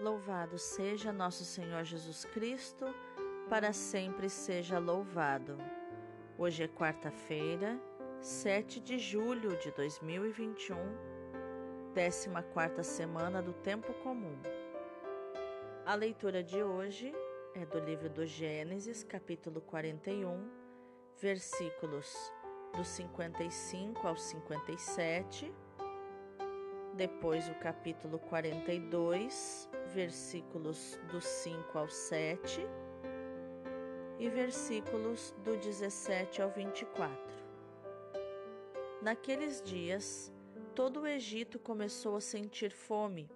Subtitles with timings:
[0.00, 2.84] Louvado seja nosso Senhor Jesus Cristo,
[3.50, 5.58] para sempre seja louvado.
[6.38, 7.76] Hoje é quarta-feira,
[8.20, 10.76] 7 de julho de 2021,
[11.96, 14.38] 14 quarta semana do Tempo Comum.
[15.84, 17.12] A leitura de hoje
[17.56, 20.48] é do livro do Gênesis, capítulo 41,
[21.20, 22.32] versículos
[22.76, 25.52] do 55 ao 57,
[26.98, 32.66] depois o capítulo 42, versículos do 5 ao 7
[34.18, 37.16] e versículos do 17 ao 24.
[39.00, 40.34] Naqueles dias,
[40.74, 43.30] todo o Egito começou a sentir fome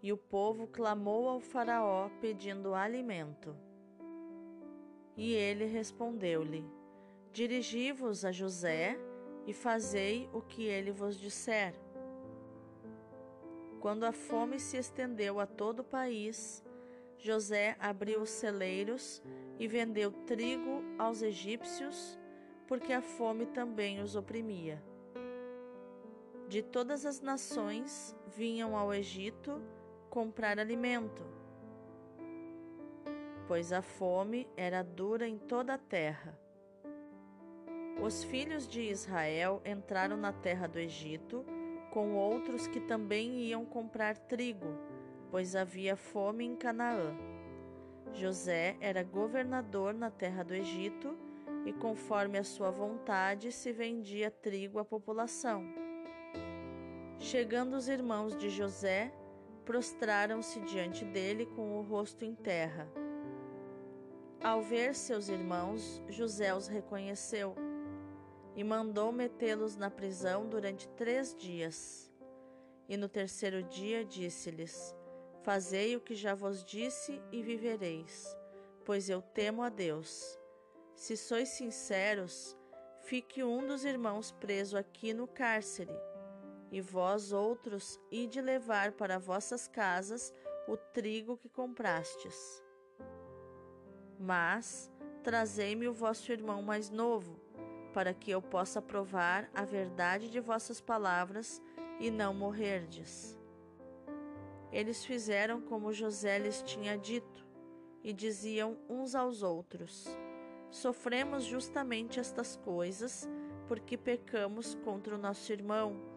[0.00, 3.56] e o povo clamou ao Faraó pedindo alimento.
[5.16, 6.64] E ele respondeu-lhe:
[7.32, 8.96] Dirigi-vos a José
[9.48, 11.74] e fazei o que ele vos disser.
[13.84, 16.64] Quando a fome se estendeu a todo o país,
[17.18, 19.22] José abriu os celeiros
[19.58, 22.18] e vendeu trigo aos egípcios,
[22.66, 24.82] porque a fome também os oprimia.
[26.48, 29.60] De todas as nações vinham ao Egito
[30.08, 31.22] comprar alimento,
[33.46, 36.40] pois a fome era dura em toda a terra.
[38.02, 41.44] Os filhos de Israel entraram na terra do Egito
[41.94, 44.76] com outros que também iam comprar trigo,
[45.30, 47.16] pois havia fome em Canaã.
[48.12, 51.16] José era governador na terra do Egito
[51.64, 55.64] e, conforme a sua vontade, se vendia trigo à população.
[57.20, 59.12] Chegando os irmãos de José,
[59.64, 62.88] prostraram-se diante dele com o rosto em terra.
[64.42, 67.54] Ao ver seus irmãos, José os reconheceu
[68.54, 72.10] e mandou metê-los na prisão durante três dias.
[72.88, 74.94] E no terceiro dia disse-lhes:
[75.42, 78.36] Fazei o que já vos disse e vivereis,
[78.84, 80.38] pois eu temo a Deus.
[80.94, 82.56] Se sois sinceros,
[83.00, 85.94] fique um dos irmãos preso aqui no cárcere
[86.74, 90.34] e vós outros ide levar para vossas casas
[90.66, 92.60] o trigo que comprastes.
[94.18, 94.90] Mas
[95.22, 97.40] trazei-me o vosso irmão mais novo,
[97.94, 101.62] para que eu possa provar a verdade de vossas palavras
[101.98, 103.38] e não morrerdes.
[104.70, 107.46] Eles fizeram como José lhes tinha dito,
[108.02, 110.06] e diziam uns aos outros:
[110.70, 113.26] Sofremos justamente estas coisas,
[113.66, 116.12] porque pecamos contra o nosso irmão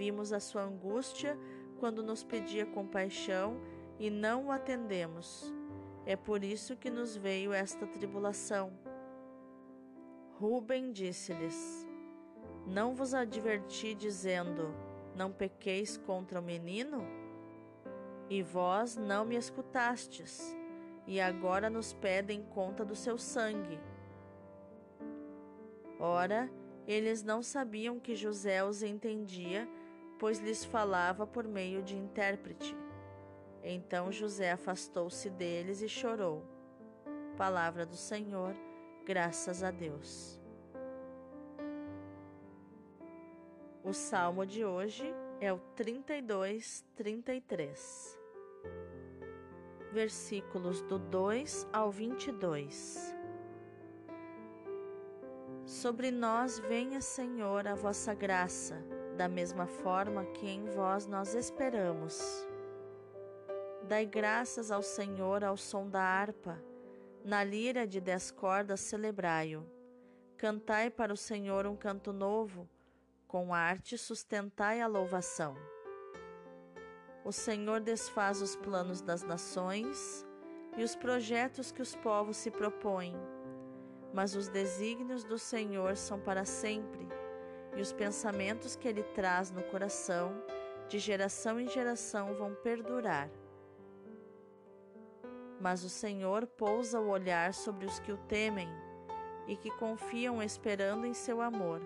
[0.00, 1.38] Vimos a sua angústia
[1.78, 3.60] quando nos pedia compaixão
[3.98, 5.52] e não o atendemos.
[6.06, 8.72] É por isso que nos veio esta tribulação.
[10.40, 11.86] Ruben disse-lhes:
[12.66, 14.74] Não vos adverti dizendo:
[15.14, 17.04] Não pequeis contra o menino?
[18.28, 20.56] E vós não me escutastes,
[21.06, 23.78] e agora nos pedem conta do seu sangue.
[25.98, 26.50] Ora,
[26.86, 29.68] eles não sabiam que José os entendia
[30.20, 32.76] pois lhes falava por meio de intérprete.
[33.64, 36.44] Então José afastou-se deles e chorou.
[37.38, 38.54] Palavra do Senhor,
[39.10, 40.38] graças a Deus.
[43.82, 48.16] O salmo de hoje é o 32, 33.
[49.90, 53.12] Versículos do 2 ao 22.
[55.66, 58.80] Sobre nós venha, Senhor, a vossa graça
[59.16, 62.46] da mesma forma que em vós nós esperamos.
[63.88, 66.69] Dai graças ao Senhor ao som da harpa,
[67.24, 69.64] na lira de dez cordas celebrai-o.
[70.36, 72.68] Cantai para o Senhor um canto novo,
[73.26, 75.54] com arte sustentai a louvação.
[77.24, 80.26] O Senhor desfaz os planos das nações
[80.76, 83.14] e os projetos que os povos se propõem,
[84.14, 87.06] mas os desígnios do Senhor são para sempre
[87.76, 90.32] e os pensamentos que ele traz no coração,
[90.88, 93.30] de geração em geração, vão perdurar.
[95.60, 98.68] Mas o Senhor pousa o olhar sobre os que o temem
[99.46, 101.82] e que confiam esperando em seu amor,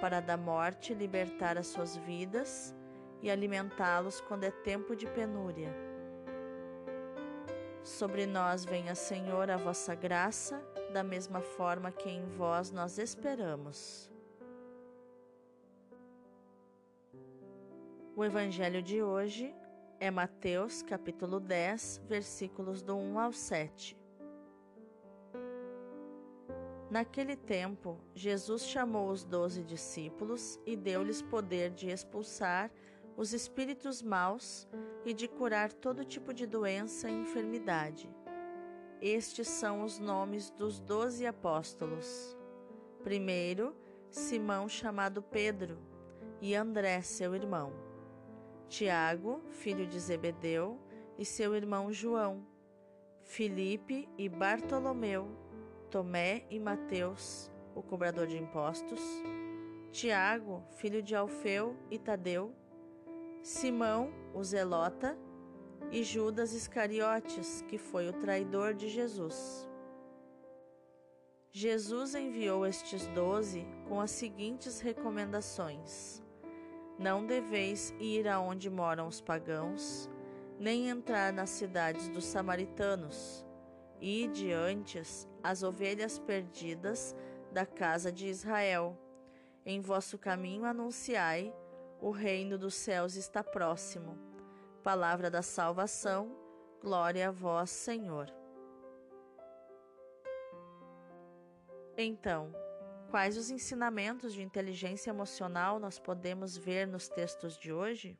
[0.00, 2.74] para da morte libertar as suas vidas
[3.22, 5.74] e alimentá-los quando é tempo de penúria.
[7.82, 10.62] Sobre nós venha, Senhor, a vossa graça,
[10.92, 14.10] da mesma forma que em vós nós esperamos.
[18.14, 19.54] O evangelho de hoje
[20.00, 23.96] é Mateus, capítulo 10, versículos do 1 ao 7.
[26.90, 32.70] Naquele tempo, Jesus chamou os doze discípulos e deu-lhes poder de expulsar
[33.16, 34.68] os espíritos maus
[35.04, 38.08] e de curar todo tipo de doença e enfermidade.
[39.02, 42.36] Estes são os nomes dos doze apóstolos.
[43.02, 43.76] Primeiro,
[44.10, 45.78] Simão, chamado Pedro,
[46.40, 47.87] e André, seu irmão.
[48.68, 50.78] Tiago, filho de Zebedeu,
[51.18, 52.46] e seu irmão João.
[53.24, 55.28] Filipe e Bartolomeu,
[55.90, 59.00] Tomé e Mateus, o cobrador de impostos.
[59.90, 62.54] Tiago, filho de Alfeu e Tadeu.
[63.42, 65.18] Simão, o Zelota,
[65.90, 69.66] e Judas Iscariotes, que foi o traidor de Jesus.
[71.50, 76.22] Jesus enviou estes doze com as seguintes recomendações:
[76.98, 80.10] Não deveis ir aonde moram os pagãos,
[80.58, 83.46] nem entrar nas cidades dos samaritanos.
[84.00, 85.00] E diante
[85.42, 87.14] as ovelhas perdidas
[87.52, 88.96] da casa de Israel.
[89.64, 91.54] Em vosso caminho anunciai:
[92.00, 94.18] o reino dos céus está próximo.
[94.82, 96.30] Palavra da salvação,
[96.80, 98.32] glória a vós, Senhor.
[101.96, 102.52] Então,
[103.10, 108.18] quais os ensinamentos de inteligência emocional nós podemos ver nos textos de hoje?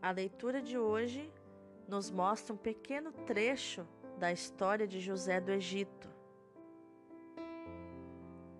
[0.00, 1.32] A leitura de hoje
[1.88, 3.86] nos mostra um pequeno trecho
[4.18, 6.08] da história de José do Egito.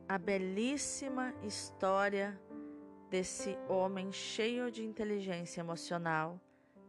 [0.09, 2.41] A belíssima história
[3.11, 6.41] desse homem cheio de inteligência emocional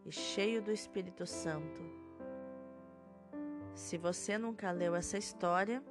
[0.06, 2.04] e cheio do Espírito Santo
[3.76, 5.84] se você nunca leu essa história,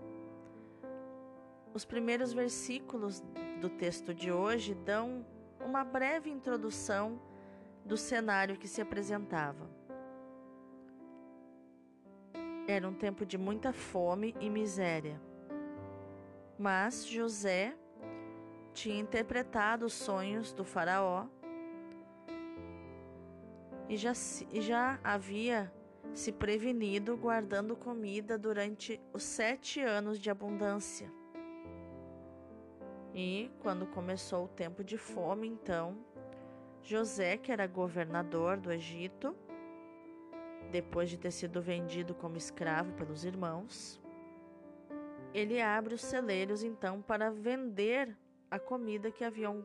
[1.74, 3.22] os primeiros versículos
[3.60, 5.24] do texto de hoje dão
[5.64, 7.20] uma breve introdução
[7.84, 9.70] do cenário que se apresentava.
[12.68, 15.20] Era um tempo de muita fome e miséria.
[16.58, 17.76] Mas José
[18.72, 21.26] tinha interpretado os sonhos do Faraó
[23.88, 24.12] e já,
[24.54, 25.72] já havia
[26.14, 31.21] se prevenido guardando comida durante os sete anos de abundância.
[33.14, 35.98] E, quando começou o tempo de fome, então,
[36.82, 39.36] José, que era governador do Egito,
[40.70, 44.00] depois de ter sido vendido como escravo pelos irmãos,
[45.34, 48.16] ele abre os celeiros então para vender
[48.50, 49.64] a comida que haviam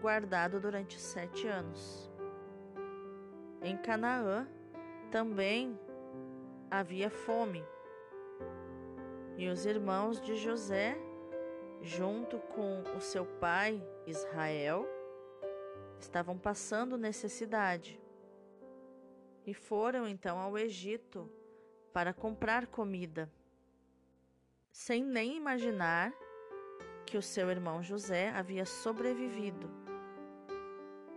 [0.00, 2.10] guardado durante sete anos.
[3.62, 4.46] Em Canaã,
[5.10, 5.78] também
[6.70, 7.64] havia fome.
[9.36, 10.96] E os irmãos de José,
[11.84, 14.88] junto com o seu pai Israel,
[16.00, 18.00] estavam passando necessidade.
[19.46, 21.30] E foram então ao Egito
[21.92, 23.30] para comprar comida,
[24.72, 26.10] sem nem imaginar
[27.04, 29.70] que o seu irmão José havia sobrevivido.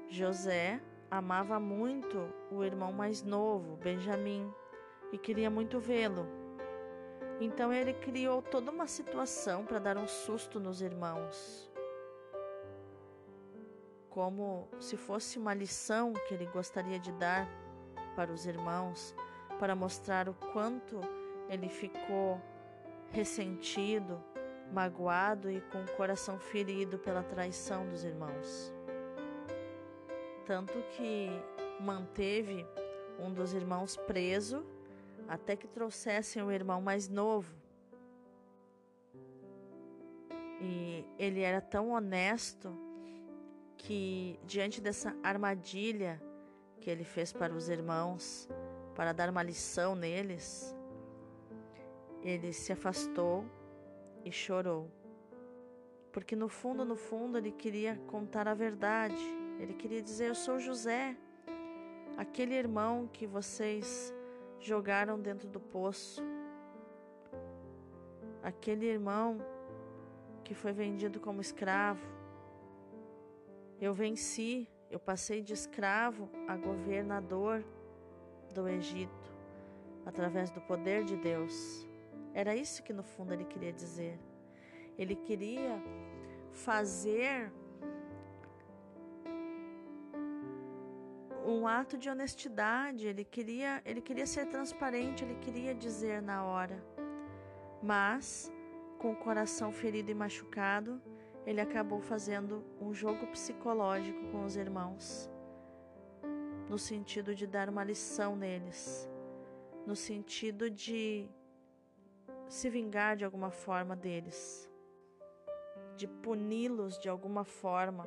[0.09, 2.17] José amava muito
[2.51, 4.53] o irmão mais novo, Benjamim,
[5.13, 6.46] e queria muito vê-lo.
[7.39, 11.69] Então ele criou toda uma situação para dar um susto nos irmãos.
[14.09, 17.47] Como se fosse uma lição que ele gostaria de dar
[18.15, 19.15] para os irmãos,
[19.59, 20.99] para mostrar o quanto
[21.47, 22.41] ele ficou
[23.11, 24.21] ressentido,
[24.73, 28.75] magoado e com o coração ferido pela traição dos irmãos
[30.47, 31.29] tanto que
[31.81, 32.65] manteve
[33.19, 34.65] um dos irmãos preso
[35.27, 37.53] até que trouxessem o irmão mais novo.
[40.59, 42.75] E ele era tão honesto
[43.77, 46.21] que, diante dessa armadilha
[46.81, 48.49] que ele fez para os irmãos,
[48.95, 50.75] para dar uma lição neles,
[52.23, 53.45] ele se afastou
[54.25, 54.89] e chorou.
[56.11, 59.15] Porque no fundo, no fundo, ele queria contar a verdade
[59.59, 61.17] ele queria dizer: Eu sou José,
[62.15, 64.13] aquele irmão que vocês
[64.59, 66.21] jogaram dentro do poço,
[68.41, 69.39] aquele irmão
[70.43, 72.05] que foi vendido como escravo.
[73.79, 77.63] Eu venci, eu passei de escravo a governador
[78.53, 79.31] do Egito
[80.05, 81.85] através do poder de Deus.
[82.33, 84.17] Era isso que no fundo ele queria dizer.
[84.97, 85.81] Ele queria
[86.51, 87.51] fazer
[91.47, 96.83] um ato de honestidade, ele queria, ele queria ser transparente, ele queria dizer na hora.
[97.81, 98.51] Mas,
[98.99, 101.01] com o coração ferido e machucado,
[101.45, 105.29] ele acabou fazendo um jogo psicológico com os irmãos,
[106.69, 109.09] no sentido de dar uma lição neles,
[109.85, 111.29] no sentido de
[112.49, 114.69] se vingar de alguma forma deles,
[115.95, 118.05] de puni-los de alguma forma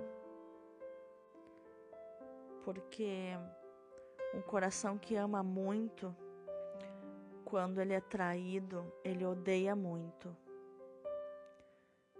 [2.64, 3.36] porque
[4.34, 6.14] um coração que ama muito,
[7.44, 10.36] quando ele é traído, ele odeia muito.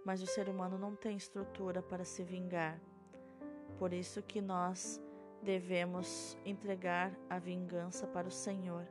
[0.05, 2.79] Mas o ser humano não tem estrutura para se vingar.
[3.77, 5.01] Por isso que nós
[5.41, 8.87] devemos entregar a vingança para o Senhor.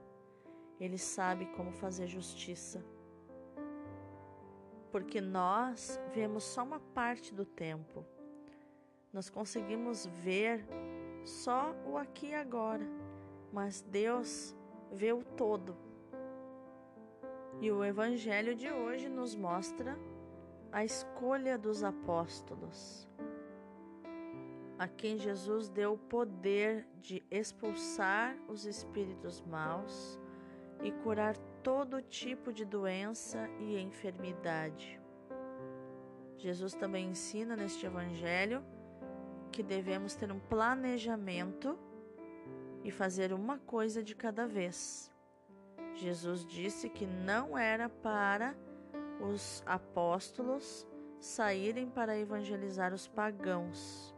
[0.80, 2.82] Ele sabe como fazer justiça.
[4.90, 8.04] Porque nós vemos só uma parte do tempo.
[9.12, 10.64] Nós conseguimos ver
[11.24, 12.86] só o aqui e agora,
[13.52, 14.56] mas Deus
[14.92, 15.76] vê o todo.
[17.60, 19.98] E o Evangelho de hoje nos mostra
[20.72, 23.08] a escolha dos apóstolos,
[24.78, 30.18] a quem Jesus deu o poder de expulsar os espíritos maus
[30.82, 34.98] e curar todo tipo de doença e enfermidade.
[36.38, 38.64] Jesus também ensina neste Evangelho
[39.50, 41.78] que devemos ter um planejamento
[42.84, 45.10] e fazer uma coisa de cada vez.
[45.94, 48.54] Jesus disse que não era para
[49.20, 50.86] os apóstolos
[51.18, 54.14] saírem para evangelizar os pagãos,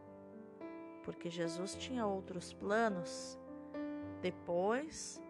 [1.03, 3.39] porque Jesus tinha outros planos.
[4.21, 5.21] Depois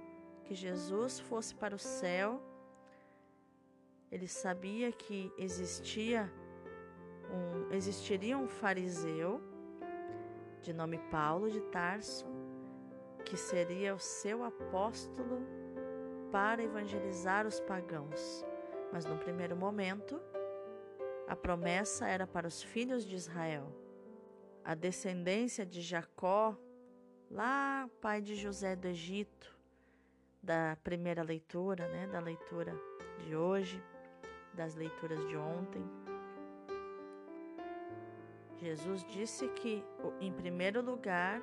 [0.44, 2.42] que Jesus fosse para o céu,
[4.10, 6.30] ele sabia que existia
[7.30, 9.40] um, existiria um fariseu
[10.62, 12.24] de nome Paulo de Tarso,
[13.24, 15.42] que seria o seu apóstolo
[16.30, 18.44] para evangelizar os pagãos.
[18.92, 20.20] Mas no primeiro momento,
[21.26, 23.74] a promessa era para os filhos de Israel.
[24.64, 26.56] A descendência de Jacó,
[27.28, 29.58] lá pai de José do Egito,
[30.40, 32.72] da primeira leitura, né, da leitura
[33.18, 33.82] de hoje,
[34.54, 35.82] das leituras de ontem.
[38.62, 39.84] Jesus disse que,
[40.20, 41.42] em primeiro lugar,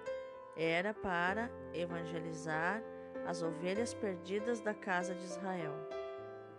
[0.55, 2.81] era para evangelizar
[3.27, 5.73] as ovelhas perdidas da casa de Israel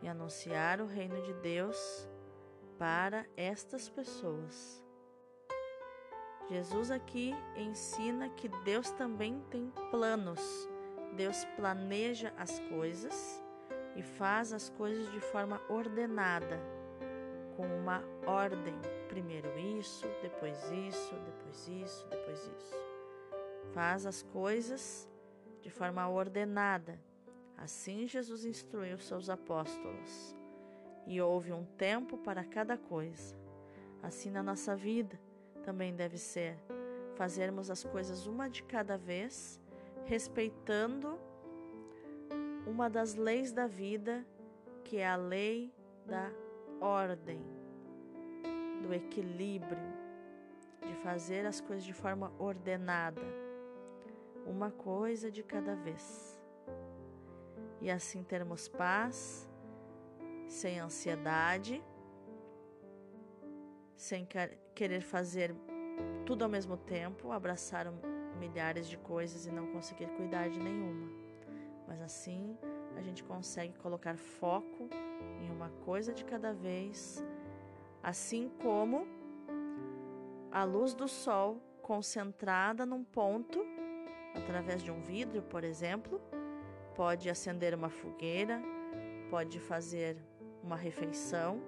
[0.03, 2.07] e anunciar o reino de Deus
[2.79, 4.85] para estas pessoas.
[6.51, 10.69] Jesus aqui ensina que Deus também tem planos.
[11.17, 13.43] Deus planeja as coisas
[13.97, 16.61] e faz as coisas de forma ordenada,
[17.57, 18.79] com uma ordem.
[19.09, 19.50] Primeiro
[19.81, 22.75] isso, depois isso, depois isso, depois isso.
[23.73, 25.09] Faz as coisas
[25.63, 27.01] de forma ordenada.
[27.57, 30.37] Assim Jesus instruiu seus apóstolos.
[31.07, 33.35] E houve um tempo para cada coisa.
[34.03, 35.19] Assim na nossa vida
[35.63, 36.57] também deve ser
[37.15, 39.61] fazermos as coisas uma de cada vez,
[40.07, 41.19] respeitando
[42.67, 44.25] uma das leis da vida,
[44.85, 45.71] que é a lei
[46.07, 46.31] da
[46.81, 47.45] ordem,
[48.83, 49.79] do equilíbrio,
[50.87, 53.23] de fazer as coisas de forma ordenada
[54.47, 56.39] uma coisa de cada vez.
[57.81, 59.49] E assim termos paz,
[60.49, 61.83] sem ansiedade,
[63.97, 64.27] sem
[64.75, 65.55] querer fazer
[66.27, 67.87] tudo ao mesmo tempo, abraçar
[68.39, 71.09] milhares de coisas e não conseguir cuidar de nenhuma.
[71.87, 72.57] Mas assim
[72.97, 74.89] a gente consegue colocar foco
[75.43, 77.23] em uma coisa de cada vez,
[78.03, 79.07] assim como
[80.51, 83.65] a luz do sol concentrada num ponto
[84.35, 86.21] através de um vidro, por exemplo,
[86.95, 88.63] pode acender uma fogueira,
[89.29, 90.17] pode fazer
[90.63, 91.61] uma refeição,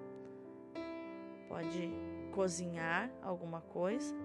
[1.47, 1.91] pode
[2.33, 4.15] cozinhar alguma coisa.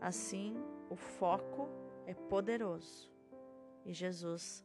[0.00, 0.56] Assim,
[0.88, 1.68] o foco
[2.06, 3.10] é poderoso
[3.84, 4.64] e Jesus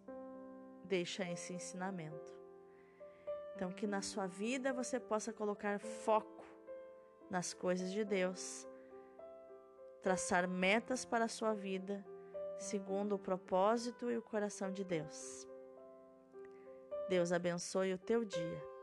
[0.83, 2.33] deixa esse ensinamento.
[3.55, 6.34] Então, que na sua vida você possa colocar foco
[7.29, 8.67] nas coisas de Deus,
[10.01, 12.05] traçar metas para a sua vida
[12.57, 15.47] segundo o propósito e o coração de Deus.
[17.09, 18.74] Deus abençoe o teu dia.